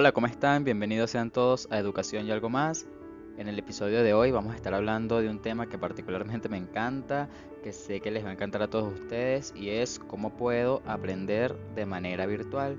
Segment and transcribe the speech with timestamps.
[0.00, 0.62] Hola, ¿cómo están?
[0.62, 2.86] Bienvenidos sean todos a Educación y algo más.
[3.36, 6.56] En el episodio de hoy vamos a estar hablando de un tema que particularmente me
[6.56, 7.28] encanta,
[7.64, 11.56] que sé que les va a encantar a todos ustedes y es cómo puedo aprender
[11.74, 12.78] de manera virtual.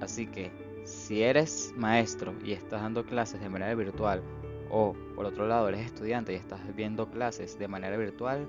[0.00, 0.50] Así que
[0.86, 4.22] si eres maestro y estás dando clases de manera virtual
[4.70, 8.48] o por otro lado eres estudiante y estás viendo clases de manera virtual,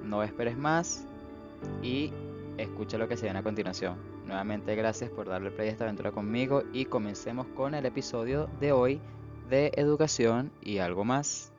[0.00, 1.08] no esperes más
[1.82, 2.12] y
[2.56, 4.11] escucha lo que se viene a continuación.
[4.26, 8.72] Nuevamente gracias por darle play a esta aventura conmigo y comencemos con el episodio de
[8.72, 9.00] hoy
[9.50, 11.52] de educación y algo más.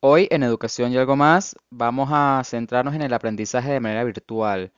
[0.00, 4.72] Hoy en educación y algo más vamos a centrarnos en el aprendizaje de manera virtual.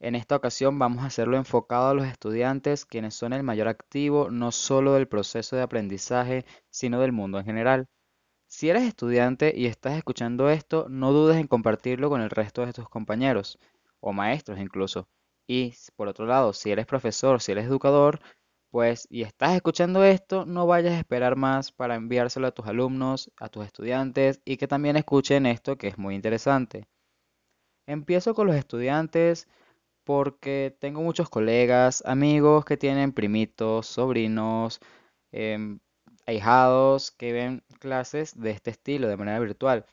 [0.00, 4.30] En esta ocasión vamos a hacerlo enfocado a los estudiantes, quienes son el mayor activo
[4.30, 7.86] no solo del proceso de aprendizaje, sino del mundo en general.
[8.48, 12.72] Si eres estudiante y estás escuchando esto, no dudes en compartirlo con el resto de
[12.72, 13.58] tus compañeros
[14.02, 15.08] o maestros incluso.
[15.48, 18.20] Y por otro lado, si eres profesor, si eres educador,
[18.70, 23.30] pues y estás escuchando esto, no vayas a esperar más para enviárselo a tus alumnos,
[23.38, 26.86] a tus estudiantes y que también escuchen esto que es muy interesante.
[27.86, 29.48] Empiezo con los estudiantes
[30.04, 34.80] porque tengo muchos colegas, amigos que tienen primitos, sobrinos,
[35.32, 35.78] eh,
[36.26, 39.86] ahijados que ven clases de este estilo de manera virtual.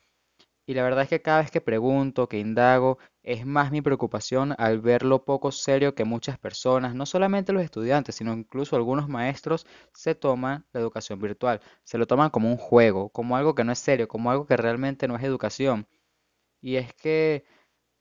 [0.70, 4.54] Y la verdad es que cada vez que pregunto, que indago, es más mi preocupación
[4.56, 9.08] al ver lo poco serio que muchas personas, no solamente los estudiantes, sino incluso algunos
[9.08, 11.60] maestros, se toman la educación virtual.
[11.82, 14.56] Se lo toman como un juego, como algo que no es serio, como algo que
[14.56, 15.88] realmente no es educación.
[16.60, 17.44] Y es que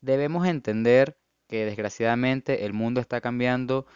[0.02, 1.18] debemos entender
[1.48, 3.88] que desgraciadamente el mundo está cambiando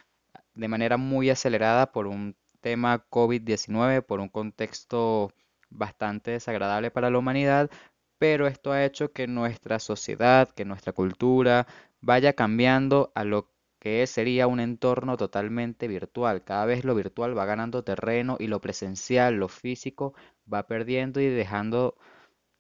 [0.56, 5.32] de manera muy acelerada por un tema COVID-19, por un contexto
[5.70, 7.70] bastante desagradable para la humanidad,
[8.18, 11.68] pero esto ha hecho que nuestra sociedad, que nuestra cultura
[12.02, 16.44] vaya cambiando a lo que sería un entorno totalmente virtual.
[16.44, 20.14] Cada vez lo virtual va ganando terreno y lo presencial, lo físico,
[20.52, 21.98] va perdiendo y dejando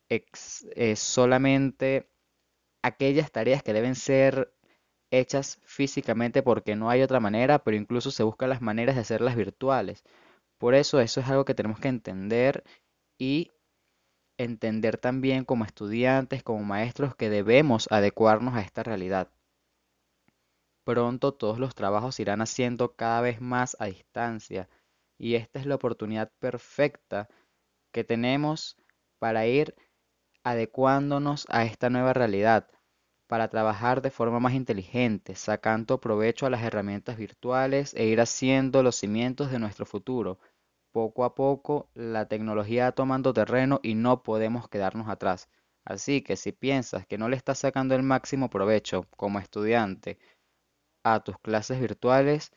[0.09, 2.09] eh, solamente
[2.83, 4.53] aquellas tareas que deben ser
[5.11, 9.35] hechas físicamente porque no hay otra manera, pero incluso se buscan las maneras de hacerlas
[9.35, 10.03] virtuales.
[10.57, 12.63] Por eso eso es algo que tenemos que entender
[13.19, 13.52] y
[14.37, 19.29] entender también como estudiantes, como maestros, que debemos adecuarnos a esta realidad.
[20.85, 24.69] Pronto todos los trabajos irán haciendo cada vez más a distancia
[25.17, 27.29] y esta es la oportunidad perfecta
[27.93, 28.77] que tenemos
[29.19, 29.75] para ir
[30.43, 32.69] adecuándonos a esta nueva realidad,
[33.27, 38.83] para trabajar de forma más inteligente, sacando provecho a las herramientas virtuales e ir haciendo
[38.83, 40.39] los cimientos de nuestro futuro.
[40.93, 45.49] Poco a poco la tecnología va tomando terreno y no podemos quedarnos atrás.
[45.83, 50.19] Así que si piensas que no le estás sacando el máximo provecho como estudiante
[51.03, 52.51] a tus clases virtuales,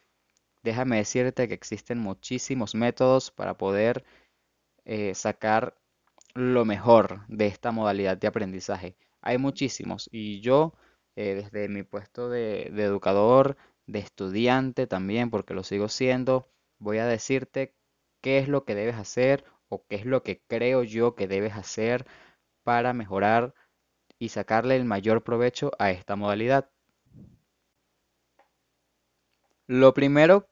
[0.64, 4.04] déjame decirte que existen muchísimos métodos para poder
[4.86, 5.76] eh, sacar
[6.34, 8.96] lo mejor de esta modalidad de aprendizaje.
[9.22, 10.74] Hay muchísimos y yo
[11.16, 16.48] eh, desde mi puesto de, de educador, de estudiante también, porque lo sigo siendo,
[16.80, 17.75] voy a decirte
[18.26, 21.52] qué es lo que debes hacer o qué es lo que creo yo que debes
[21.52, 22.04] hacer
[22.64, 23.54] para mejorar
[24.18, 26.68] y sacarle el mayor provecho a esta modalidad.
[29.68, 30.48] Lo primero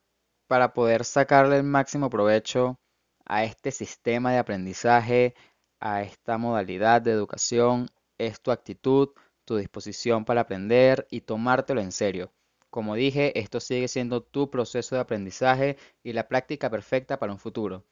[0.47, 2.79] para poder sacarle el máximo provecho
[3.25, 5.35] a este sistema de aprendizaje,
[5.81, 9.09] a esta modalidad de educación, es tu actitud,
[9.45, 12.33] tu disposición para aprender y tomártelo en serio.
[12.75, 17.39] Como dije, esto sigue siendo tu proceso de aprendizaje y la práctica perfecta para un
[17.39, 17.85] futuro.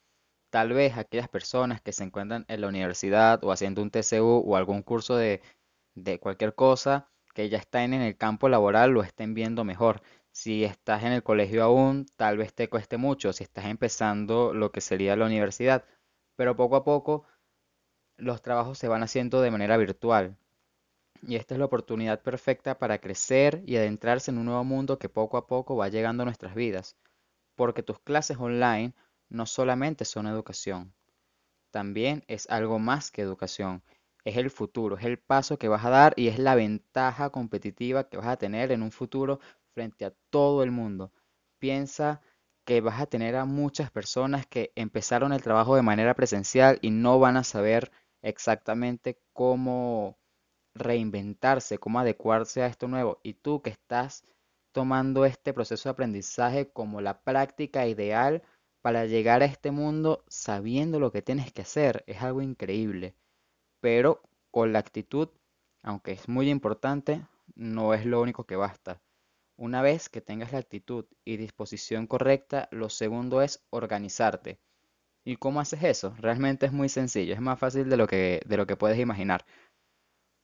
[0.49, 4.55] Tal vez aquellas personas que se encuentran en la universidad o haciendo un TCU o
[4.57, 5.41] algún curso de,
[5.95, 10.01] de cualquier cosa que ya están en el campo laboral lo estén viendo mejor.
[10.31, 14.71] Si estás en el colegio aún, tal vez te cueste mucho si estás empezando lo
[14.73, 15.85] que sería la universidad,
[16.35, 17.25] pero poco a poco
[18.17, 20.37] los trabajos se van haciendo de manera virtual.
[21.25, 25.09] Y esta es la oportunidad perfecta para crecer y adentrarse en un nuevo mundo que
[25.09, 26.95] poco a poco va llegando a nuestras vidas.
[27.55, 28.93] Porque tus clases online
[29.29, 30.93] no solamente son educación,
[31.71, 33.83] también es algo más que educación.
[34.25, 38.09] Es el futuro, es el paso que vas a dar y es la ventaja competitiva
[38.09, 39.39] que vas a tener en un futuro
[39.73, 41.11] frente a todo el mundo.
[41.59, 42.21] Piensa
[42.65, 46.91] que vas a tener a muchas personas que empezaron el trabajo de manera presencial y
[46.91, 50.17] no van a saber exactamente cómo
[50.75, 53.19] reinventarse, cómo adecuarse a esto nuevo.
[53.23, 54.23] Y tú que estás
[54.71, 58.43] tomando este proceso de aprendizaje como la práctica ideal
[58.81, 63.15] para llegar a este mundo sabiendo lo que tienes que hacer, es algo increíble.
[63.79, 64.21] Pero
[64.51, 65.29] con la actitud,
[65.83, 67.25] aunque es muy importante,
[67.55, 69.01] no es lo único que basta.
[69.55, 74.59] Una vez que tengas la actitud y disposición correcta, lo segundo es organizarte.
[75.23, 76.15] ¿Y cómo haces eso?
[76.19, 79.45] Realmente es muy sencillo, es más fácil de lo que, de lo que puedes imaginar.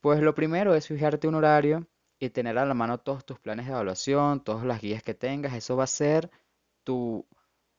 [0.02, 1.88] Pues lo primero es fijarte un horario
[2.20, 5.54] y tener a la mano todos tus planes de evaluación, todas las guías que tengas.
[5.54, 6.30] Eso va a ser
[6.86, 7.26] tu,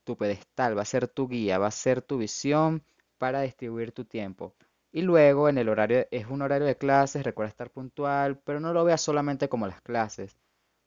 [0.04, 2.84] tu pedestal, va a ser tu guía, va a ser tu visión
[3.18, 4.54] para distribuir tu tiempo.
[4.92, 8.72] Y luego en el horario, es un horario de clases, recuerda estar puntual, pero no
[8.74, 10.36] lo veas solamente como las clases.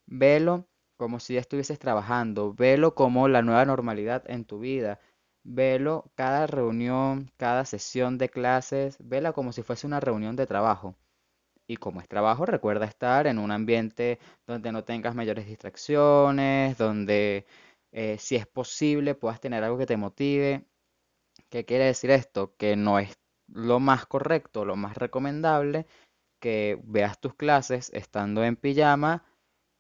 [0.08, 5.00] Velo como si ya estuvieses trabajando, velo como la nueva normalidad en tu vida.
[5.44, 10.96] Velo cada reunión, cada sesión de clases, vela como si fuese una reunión de trabajo.
[11.74, 17.48] Y como es trabajo, recuerda estar en un ambiente donde no tengas mayores distracciones, donde
[17.92, 20.66] eh, si es posible puedas tener algo que te motive.
[21.50, 22.56] ¿Qué quiere decir esto?
[22.58, 23.18] Que no es
[23.48, 25.88] lo más correcto, lo más recomendable
[26.40, 29.24] que veas tus clases estando en pijama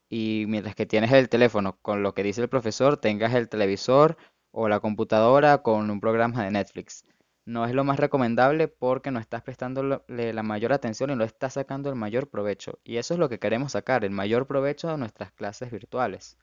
[0.09, 4.17] y mientras que tienes el teléfono con lo que dice el profesor, tengas el televisor
[4.51, 7.05] o la computadora con un programa de Netflix.
[7.45, 11.53] No es lo más recomendable porque no estás prestándole la mayor atención y no estás
[11.53, 12.79] sacando el mayor provecho.
[12.83, 16.37] Y eso es lo que queremos sacar, el mayor provecho de nuestras clases virtuales.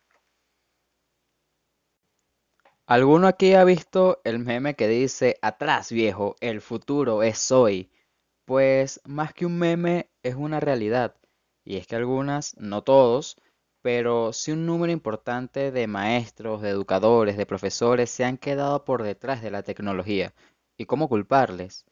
[2.87, 7.91] ¿Alguno aquí ha visto el meme que dice, atrás viejo, el futuro es hoy?
[8.45, 11.17] Pues más que un meme es una realidad.
[11.65, 13.37] Y es que algunas, no todos,
[13.83, 19.03] pero sí un número importante de maestros, de educadores, de profesores se han quedado por
[19.03, 20.35] detrás de la tecnología.
[20.81, 21.85] ¿Y cómo culparles?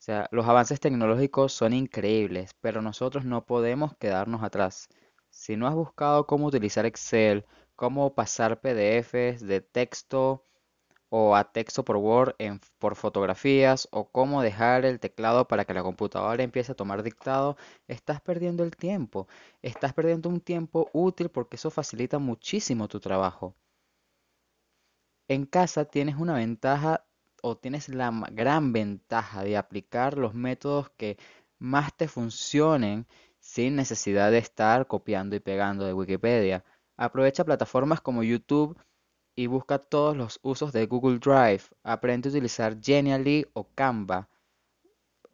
[0.00, 4.88] O sea, los avances tecnológicos son increíbles, pero nosotros no podemos quedarnos atrás.
[5.30, 7.46] Si no has buscado cómo utilizar Excel,
[7.76, 10.44] cómo pasar PDFs de texto
[11.08, 12.34] o a texto por Word
[12.78, 17.56] por fotografías o cómo dejar el teclado para que la computadora empiece a tomar dictado,
[17.86, 19.28] estás perdiendo el tiempo.
[19.62, 23.54] Estás perdiendo un tiempo útil porque eso facilita muchísimo tu trabajo.
[25.26, 27.04] En casa tienes una ventaja
[27.42, 31.18] o tienes la gran ventaja de aplicar los métodos que
[31.58, 33.06] más te funcionen
[33.40, 36.64] sin necesidad de estar copiando y pegando de Wikipedia.
[36.96, 38.78] Aprovecha plataformas como YouTube
[39.34, 41.64] y busca todos los usos de Google Drive.
[41.82, 44.28] Aprende a utilizar Genially o Canva.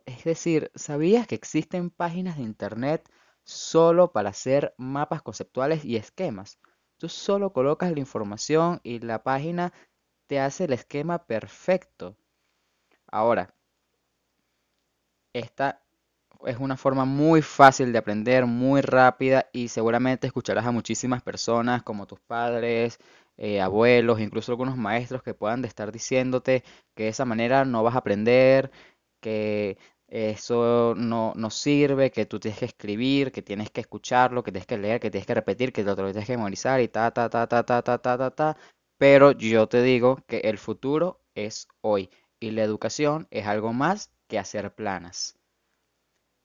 [0.06, 3.08] Es decir, ¿sabías que existen páginas de internet
[3.44, 6.58] solo para hacer mapas conceptuales y esquemas?
[6.96, 9.72] Tú solo colocas la información y la página
[10.28, 12.16] te hace el esquema perfecto.
[13.08, 13.54] Ahora,
[15.32, 15.80] esta
[16.46, 21.82] es una forma muy fácil de aprender, muy rápida y seguramente escucharás a muchísimas personas
[21.82, 22.98] como tus padres,
[23.38, 26.64] eh, abuelos, incluso algunos maestros que puedan estar diciéndote
[26.94, 28.70] que de esa manera no vas a aprender,
[29.20, 29.78] que
[30.08, 34.78] eso no, sirve, que tú tienes que escribir, que tienes que escucharlo, que tienes que
[34.78, 37.64] leer, que tienes que repetir, que lo tienes que memorizar y ta, ta, ta, ta,
[37.64, 38.56] ta, ta, ta, ta, ta.
[38.98, 44.12] Pero yo te digo que el futuro es hoy y la educación es algo más
[44.26, 45.38] que hacer planas.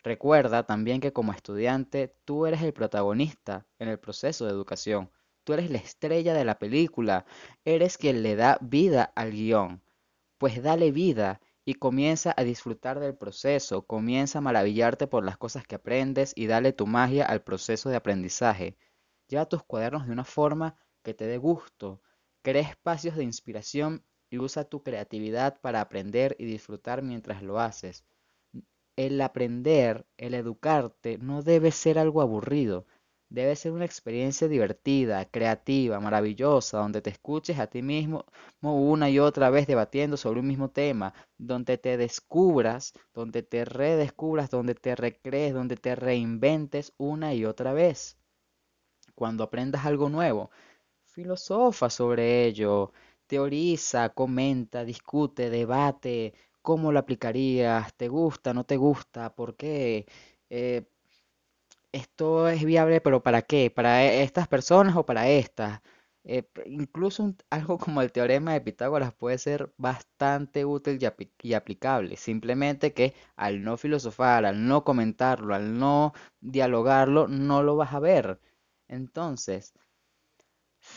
[0.03, 5.09] Recuerda también que como estudiante tú eres el protagonista en el proceso de educación.
[5.43, 7.25] Tú eres la estrella de la película,
[7.65, 9.81] eres quien le da vida al guion.
[10.37, 15.65] Pues dale vida y comienza a disfrutar del proceso, comienza a maravillarte por las cosas
[15.65, 18.77] que aprendes y dale tu magia al proceso de aprendizaje.
[19.27, 22.01] Lleva tus cuadernos de una forma que te dé gusto,
[22.43, 28.05] crea espacios de inspiración y usa tu creatividad para aprender y disfrutar mientras lo haces
[28.95, 32.85] el aprender, el educarte, no debe ser algo aburrido.
[33.29, 38.25] Debe ser una experiencia divertida, creativa, maravillosa, donde te escuches a ti mismo
[38.61, 44.51] una y otra vez debatiendo sobre un mismo tema, donde te descubras, donde te redescubras,
[44.51, 48.17] donde te recrees, donde te reinventes una y otra vez.
[49.15, 50.51] Cuando aprendas algo nuevo,
[51.13, 52.91] filosofa sobre ello,
[53.27, 57.93] teoriza, comenta, discute, debate, ¿Cómo lo aplicarías?
[57.95, 58.53] ¿Te gusta?
[58.53, 59.35] ¿No te gusta?
[59.35, 60.05] ¿Por qué?
[60.49, 60.83] Eh,
[61.91, 63.71] ¿esto es viable, pero para qué?
[63.71, 65.81] ¿Para e, estas personas o para estas?
[66.25, 72.17] Eh, incluso algo como el teorema de Pitágoras puede ser bastante útil y, y aplicable.
[72.17, 77.99] Simplemente que al no filosofar, al no comentarlo, al no dialogarlo, no lo vas a
[77.99, 78.39] ver.
[78.87, 79.73] Entonces,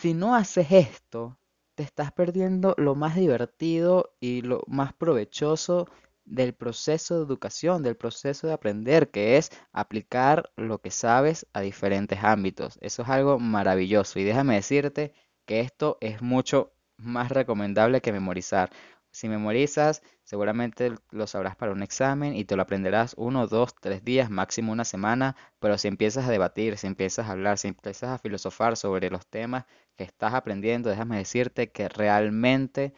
[0.01, 1.37] si no haces esto,
[1.75, 5.87] te estás perdiendo lo más divertido y lo más provechoso
[6.25, 11.61] del proceso de educación, del proceso de aprender, que es aplicar lo que sabes a
[11.61, 12.77] diferentes ámbitos.
[12.81, 15.13] Eso es algo maravilloso y déjame decirte
[15.45, 18.69] que esto es mucho más recomendable que memorizar.
[19.17, 24.03] Si memorizas, seguramente lo sabrás para un examen y te lo aprenderás uno, dos, tres
[24.03, 28.11] días, máximo una semana, pero si empiezas a debatir, si empiezas a hablar, si empiezas
[28.11, 32.93] a filosofar sobre los temas que estás aprendiendo, déjame decirte que realmente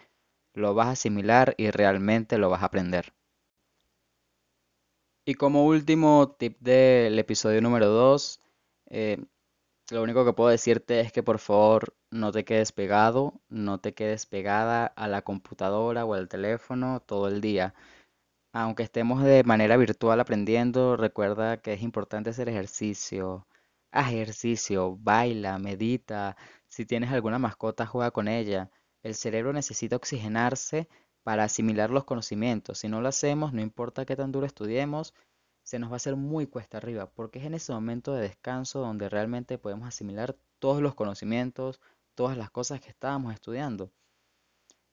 [0.54, 3.14] lo vas a asimilar y realmente lo vas a aprender.
[5.24, 8.42] Y como último tip del episodio número 2,
[9.92, 13.94] lo único que puedo decirte es que por favor no te quedes pegado, no te
[13.94, 17.74] quedes pegada a la computadora o al teléfono todo el día.
[18.54, 23.48] Aunque estemos de manera virtual aprendiendo, recuerda que es importante hacer ejercicio.
[23.92, 26.38] Haz ejercicio, baila, medita.
[26.68, 28.72] Si tienes alguna mascota, juega con ella.
[29.04, 30.88] El cerebro necesita oxigenarse
[31.24, 32.80] para asimilar los conocimientos.
[32.80, 35.14] Si no lo hacemos, no importa qué tan duro estudiemos,
[35.70, 38.80] se nos va a hacer muy cuesta arriba, porque es en ese momento de descanso
[38.80, 41.80] donde realmente podemos asimilar todos los conocimientos,
[42.16, 43.92] todas las cosas que estábamos estudiando.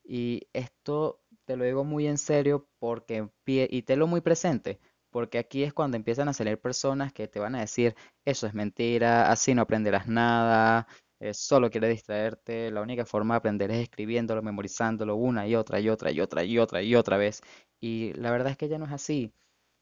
[0.04, 4.78] Y esto te lo digo muy en serio porque y te lo muy presente,
[5.10, 7.94] porque aquí es cuando empiezan a salir personas que te van a decir,
[8.26, 10.86] eso es mentira, así no aprenderás nada,
[11.20, 15.80] eh, solo quieres distraerte, la única forma de aprender es escribiéndolo, memorizándolo una y otra
[15.80, 17.40] y otra y otra y otra y otra vez.
[17.80, 19.32] Y la verdad es que ya no es así.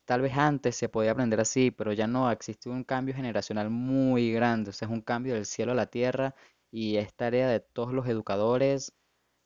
[0.06, 4.32] Tal vez antes se podía aprender así, pero ya no, existe un cambio generacional muy
[4.32, 6.34] grande, o sea, es un cambio del cielo a la tierra
[6.70, 8.92] y es tarea de todos los educadores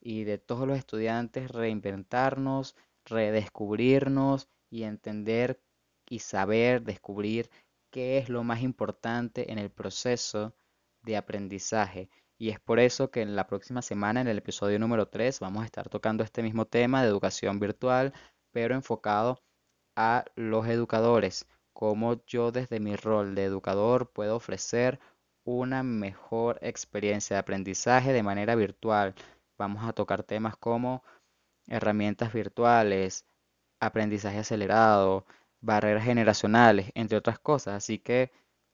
[0.00, 5.60] y de todos los estudiantes reinventarnos, redescubrirnos y entender
[6.08, 7.50] y saber descubrir
[7.90, 10.54] qué es lo más importante en el proceso
[11.02, 12.10] de aprendizaje.
[12.38, 15.62] Y es por eso que en la próxima semana, en el episodio número 3, vamos
[15.62, 18.12] a estar tocando este mismo tema de educación virtual,
[18.52, 19.42] pero enfocado
[19.98, 25.00] a los educadores, cómo yo desde mi rol de educador puedo ofrecer
[25.42, 29.16] una mejor experiencia de aprendizaje de manera virtual.
[29.58, 31.02] Vamos a tocar temas como
[31.66, 33.26] herramientas virtuales,
[33.80, 35.26] aprendizaje acelerado,
[35.60, 37.74] barreras generacionales, entre otras cosas.
[37.74, 38.30] Así que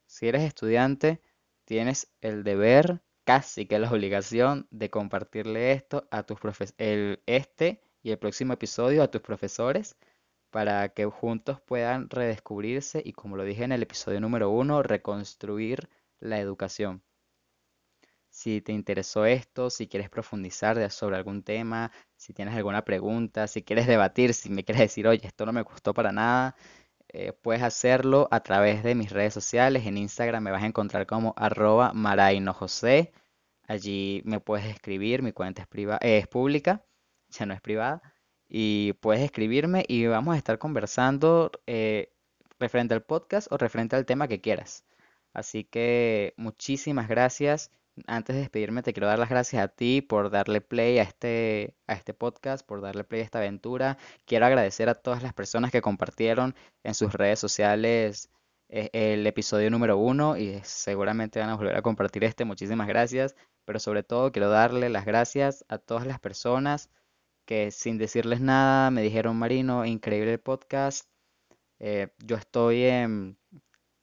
[0.07, 1.23] si eres estudiante,
[1.65, 7.81] tienes el deber, casi que la obligación de compartirle esto a tus profesores, el este
[8.03, 9.97] y el próximo episodio a tus profesores
[10.55, 15.89] para que juntos puedan redescubrirse y, como lo dije en el episodio número uno, reconstruir
[16.21, 17.03] la educación.
[18.31, 23.65] Si te interesó esto, si quieres profundizar sobre algún tema, si tienes alguna pregunta, si
[23.65, 26.55] quieres debatir, si me quieres decir, oye, esto no me gustó para nada,
[27.09, 29.87] eh, puedes hacerlo a través de mis redes sociales.
[29.87, 33.13] En Instagram me vas a encontrar como arroba marainojosé.
[33.67, 35.69] Allí me puedes escribir, mi cuenta es,
[36.01, 36.85] es pública,
[37.31, 38.14] ya no es privada
[38.49, 42.13] y puedes escribirme y vamos a estar conversando eh,
[42.59, 44.85] referente al podcast o referente al tema que quieras.
[45.33, 47.71] Así que muchísimas gracias.
[48.07, 51.77] Antes de despedirme, te quiero dar las gracias a ti por darle play a este,
[51.87, 53.99] a este podcast, por darle play a esta aventura.
[54.25, 58.31] Quiero agradecer a todas las personas que compartieron en sus redes sociales
[58.69, 62.45] eh, el episodio número uno y seguramente van a volver a compartir este.
[62.45, 63.37] Muchísimas gracias.
[63.65, 66.91] Pero sobre todo quiero darle las gracias a todas las personas
[67.45, 71.09] que sin decirles nada me dijeron, Marino, increíble el podcast,
[71.81, 73.39] eh, yo estoy en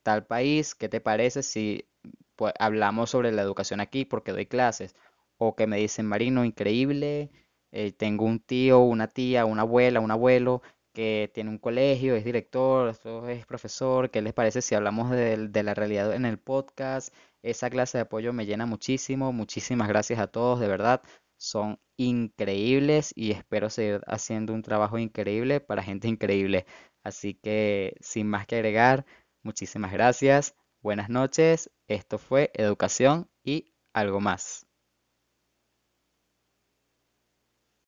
[0.04, 1.88] tal país, ¿qué te parece si
[2.36, 4.96] pues, hablamos sobre la educación aquí porque doy clases?
[5.38, 7.32] O que me dicen, Marino, increíble,
[7.72, 10.62] eh, tengo un tío, una tía, una abuela, un abuelo
[10.94, 12.94] que tiene un colegio, es director,
[13.30, 17.14] es profesor, ¿qué les parece si hablamos de, de la realidad en el podcast?
[17.44, 21.02] Esa clase de apoyo me llena muchísimo, muchísimas gracias a todos, de verdad
[21.42, 26.66] son increíbles y espero seguir haciendo un trabajo increíble para gente increíble.
[27.04, 29.06] Así que sin más que agregar,
[29.44, 34.71] muchísimas gracias, buenas noches, esto fue Educación y algo más.